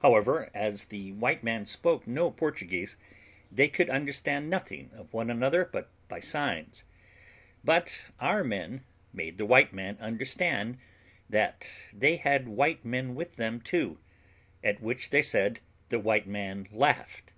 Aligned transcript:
However, 0.00 0.48
as 0.54 0.84
the 0.84 1.12
white 1.12 1.44
man 1.44 1.66
spoke 1.66 2.06
no 2.06 2.30
Portuguese, 2.30 2.96
they 3.52 3.68
could 3.68 3.90
understand 3.90 4.48
nothing 4.48 4.90
of 4.94 5.12
one 5.12 5.28
another 5.28 5.66
but 5.70 5.90
by 6.08 6.20
signs; 6.20 6.84
but 7.62 8.04
our 8.18 8.42
men 8.42 8.82
made 9.12 9.36
the 9.36 9.44
white 9.44 9.74
man 9.74 9.98
understand 10.00 10.78
that 11.28 11.68
they 11.92 12.16
had 12.16 12.48
white 12.48 12.82
men 12.82 13.14
with 13.14 13.36
them 13.36 13.60
too, 13.60 13.98
at 14.62 14.80
which 14.80 15.10
they 15.10 15.20
said 15.20 15.60
the 15.90 15.98
white 16.00 16.26
man 16.26 16.66
laughed. 16.72 17.34